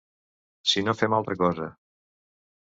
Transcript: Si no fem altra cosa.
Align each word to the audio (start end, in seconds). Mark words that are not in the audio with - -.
Si 0.71 0.83
no 0.87 0.95
fem 1.03 1.17
altra 1.19 1.37
cosa. 1.45 1.71